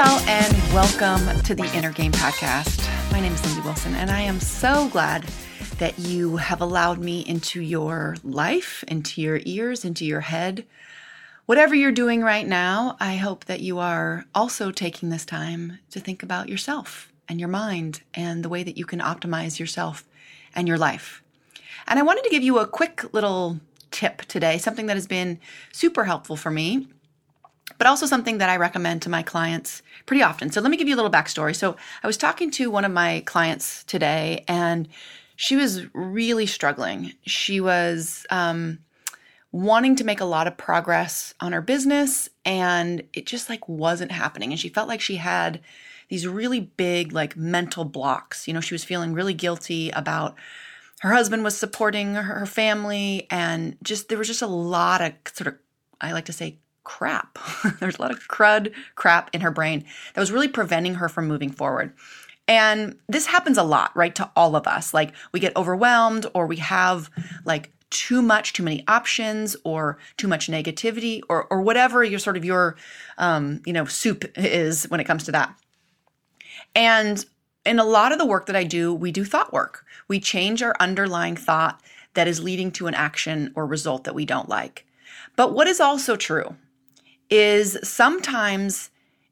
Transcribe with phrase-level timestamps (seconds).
[0.00, 2.88] Hello, and welcome to the Inner Game Podcast.
[3.10, 5.24] My name is Lindsey Wilson, and I am so glad
[5.78, 10.64] that you have allowed me into your life, into your ears, into your head.
[11.46, 15.98] Whatever you're doing right now, I hope that you are also taking this time to
[15.98, 20.04] think about yourself and your mind and the way that you can optimize yourself
[20.54, 21.24] and your life.
[21.88, 23.58] And I wanted to give you a quick little
[23.90, 25.40] tip today, something that has been
[25.72, 26.86] super helpful for me,
[27.76, 30.50] but also something that I recommend to my clients pretty often.
[30.50, 31.54] So let me give you a little backstory.
[31.54, 34.88] So I was talking to one of my clients today, and
[35.36, 37.12] she was really struggling.
[37.26, 38.78] She was um,
[39.52, 44.12] wanting to make a lot of progress on her business, and it just like wasn't
[44.12, 44.50] happening.
[44.50, 45.60] And she felt like she had
[46.08, 48.48] these really big like mental blocks.
[48.48, 50.36] You know, she was feeling really guilty about
[51.00, 55.48] her husband was supporting her family and just there was just a lot of sort
[55.48, 55.54] of
[56.00, 57.38] I like to say crap.
[57.80, 61.28] There's a lot of crud crap in her brain that was really preventing her from
[61.28, 61.92] moving forward.
[62.48, 64.94] And this happens a lot, right, to all of us.
[64.94, 67.10] Like we get overwhelmed or we have
[67.44, 72.38] like too much, too many options, or too much negativity, or or whatever your sort
[72.38, 72.76] of your
[73.18, 75.54] um, you know soup is when it comes to that.
[76.74, 77.24] And
[77.66, 79.84] in a lot of the work that I do, we do thought work.
[80.06, 81.82] We change our underlying thought
[82.14, 84.86] that is leading to an action or result that we don't like.
[85.36, 86.56] But what is also true
[87.30, 88.90] is sometimes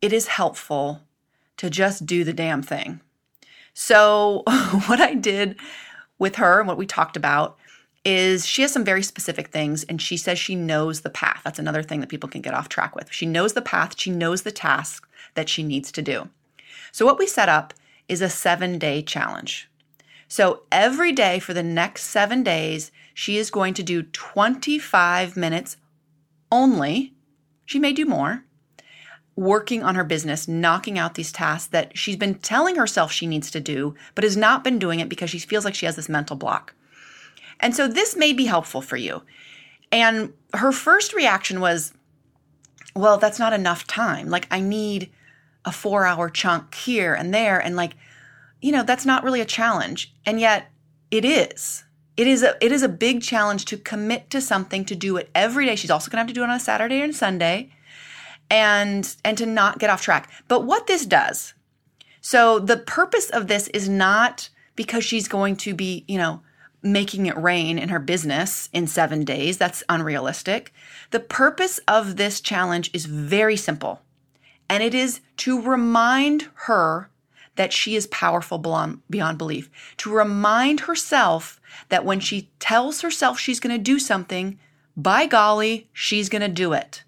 [0.00, 1.02] it is helpful
[1.56, 3.00] to just do the damn thing.
[3.74, 4.42] So,
[4.86, 5.56] what I did
[6.18, 7.56] with her and what we talked about
[8.04, 11.42] is she has some very specific things and she says she knows the path.
[11.44, 13.12] That's another thing that people can get off track with.
[13.12, 16.28] She knows the path, she knows the task that she needs to do.
[16.92, 17.74] So, what we set up
[18.08, 19.70] is a seven day challenge.
[20.28, 25.76] So, every day for the next seven days, she is going to do 25 minutes
[26.52, 27.14] only.
[27.68, 28.44] She may do more,
[29.36, 33.50] working on her business, knocking out these tasks that she's been telling herself she needs
[33.50, 36.08] to do, but has not been doing it because she feels like she has this
[36.08, 36.72] mental block.
[37.60, 39.20] And so, this may be helpful for you.
[39.92, 41.92] And her first reaction was,
[42.96, 44.30] well, that's not enough time.
[44.30, 45.10] Like, I need
[45.66, 47.58] a four hour chunk here and there.
[47.58, 47.96] And like,
[48.62, 50.14] you know, that's not really a challenge.
[50.24, 50.70] And yet
[51.10, 51.84] it is.
[52.18, 55.30] It is a it is a big challenge to commit to something to do it
[55.36, 55.76] every day.
[55.76, 57.70] She's also gonna have to do it on a Saturday and Sunday
[58.50, 60.28] and and to not get off track.
[60.48, 61.54] But what this does,
[62.20, 66.42] so the purpose of this is not because she's going to be, you know,
[66.82, 69.56] making it rain in her business in 7 days.
[69.56, 70.72] That's unrealistic.
[71.10, 74.02] The purpose of this challenge is very simple
[74.68, 77.10] and it is to remind her
[77.58, 83.58] that she is powerful beyond, belief, to remind herself that when she tells herself she's
[83.58, 84.56] going to do something,
[84.96, 87.02] by golly, she's going to do it.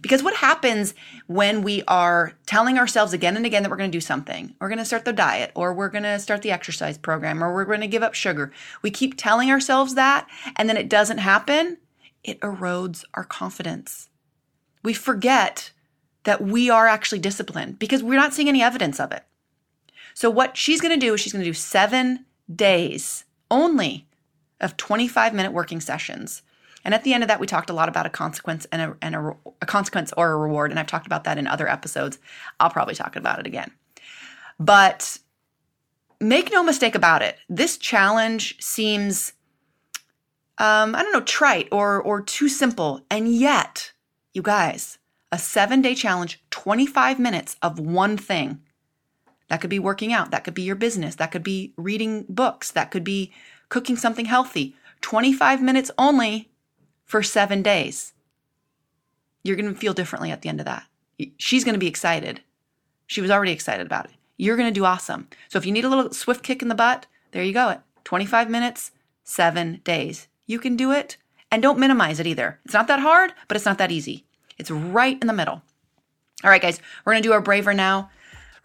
[0.00, 0.94] Because what happens
[1.26, 4.54] when we are telling ourselves again and again that we're going to do something?
[4.58, 7.52] We're going to start the diet, or we're going to start the exercise program, or
[7.52, 8.52] we're going to give up sugar.
[8.80, 11.76] We keep telling ourselves that, and then it doesn't happen.
[12.24, 14.08] It erodes our confidence.
[14.82, 15.72] We forget
[16.24, 19.24] that we are actually disciplined because we're not seeing any evidence of it.
[20.20, 24.06] So, what she's going to do is she's going to do seven days only
[24.60, 26.42] of 25 minute working sessions.
[26.84, 28.96] And at the end of that, we talked a lot about a consequence and a,
[29.00, 30.72] and a, a consequence or a reward.
[30.72, 32.18] And I've talked about that in other episodes.
[32.60, 33.70] I'll probably talk about it again.
[34.58, 35.20] But
[36.20, 39.32] make no mistake about it, this challenge seems,
[40.58, 43.00] um, I don't know, trite or, or too simple.
[43.10, 43.92] And yet,
[44.34, 44.98] you guys,
[45.32, 48.60] a seven day challenge, 25 minutes of one thing.
[49.50, 50.30] That could be working out.
[50.30, 51.16] That could be your business.
[51.16, 52.70] That could be reading books.
[52.70, 53.32] That could be
[53.68, 54.76] cooking something healthy.
[55.00, 56.48] 25 minutes only
[57.04, 58.12] for seven days.
[59.42, 60.84] You're going to feel differently at the end of that.
[61.36, 62.42] She's going to be excited.
[63.08, 64.12] She was already excited about it.
[64.36, 65.28] You're going to do awesome.
[65.48, 67.80] So if you need a little swift kick in the butt, there you go.
[68.04, 68.92] 25 minutes,
[69.24, 70.28] seven days.
[70.46, 71.16] You can do it.
[71.50, 72.60] And don't minimize it either.
[72.64, 74.24] It's not that hard, but it's not that easy.
[74.58, 75.62] It's right in the middle.
[76.44, 78.10] All right, guys, we're going to do our braver now.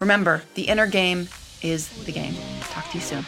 [0.00, 1.28] Remember, the inner game
[1.62, 2.34] is the game.
[2.60, 3.24] Talk to you soon.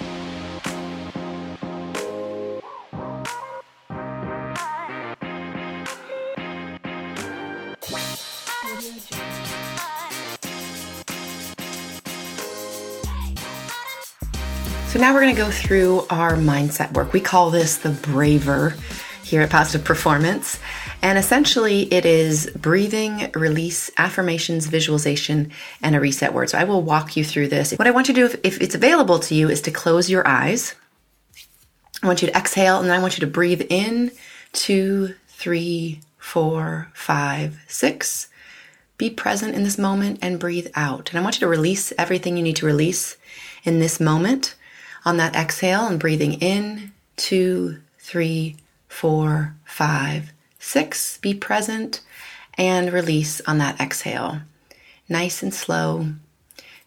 [14.89, 17.13] So now we're going to go through our mindset work.
[17.13, 18.75] We call this the braver
[19.23, 20.59] here at Positive Performance.
[21.01, 26.51] And essentially, it is breathing, release, affirmations, visualization, and a reset word.
[26.51, 27.73] So I will walk you through this.
[27.73, 30.11] What I want you to do, if, if it's available to you, is to close
[30.11, 30.75] your eyes.
[32.03, 34.11] I want you to exhale, and then I want you to breathe in
[34.53, 38.29] two, three, four, five, six.
[38.97, 41.11] Be present in this moment and breathe out.
[41.11, 43.17] And I want you to release everything you need to release
[43.63, 44.57] in this moment
[45.05, 48.57] on that exhale and breathing in, two, three,
[48.89, 51.19] four, five, six.
[51.19, 52.01] Be present
[52.55, 54.41] and release on that exhale.
[55.09, 56.09] Nice and slow.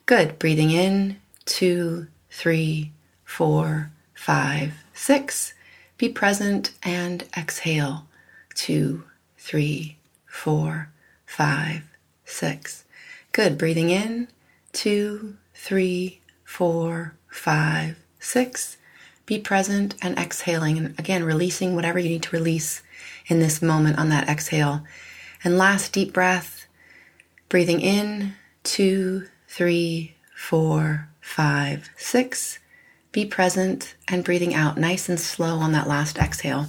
[0.06, 0.38] Good.
[0.38, 2.92] Breathing in, two, three,
[3.24, 5.54] four, five, six.
[5.98, 8.08] Be present and exhale.
[8.54, 9.04] Two,
[9.38, 10.90] three, four,
[11.26, 11.84] five,
[12.26, 12.84] six.
[13.32, 13.58] Good.
[13.58, 14.28] Breathing in,
[14.74, 18.78] two, three, four, five, six.
[19.26, 20.78] Be present and exhaling.
[20.78, 22.82] And again, releasing whatever you need to release
[23.28, 24.84] in this moment on that exhale.
[25.44, 26.68] And last deep breath,
[27.50, 28.34] breathing in,
[28.64, 32.60] two, three, four, five, six.
[33.12, 36.68] Be present and breathing out nice and slow on that last exhale.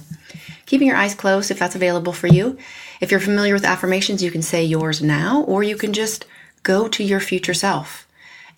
[0.65, 2.57] Keeping your eyes closed if that's available for you.
[2.99, 6.25] If you're familiar with affirmations, you can say yours now, or you can just
[6.63, 8.07] go to your future self.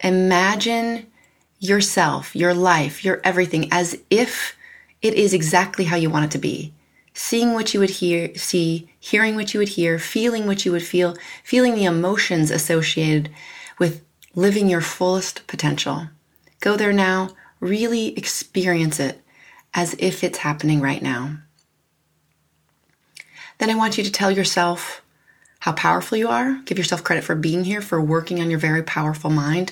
[0.01, 1.07] Imagine
[1.59, 4.55] yourself, your life, your everything as if
[5.01, 6.73] it is exactly how you want it to be.
[7.17, 10.83] Seeing what you would hear, see, hearing what you would hear, feeling what you would
[10.83, 11.15] feel,
[11.45, 13.29] feeling the emotions associated
[13.79, 14.03] with
[14.35, 16.09] living your fullest potential.
[16.59, 17.29] Go there now,
[17.61, 19.21] really experience it
[19.73, 21.37] as if it's happening right now.
[23.59, 25.01] Then I want you to tell yourself
[25.59, 26.61] how powerful you are.
[26.65, 29.71] Give yourself credit for being here, for working on your very powerful mind,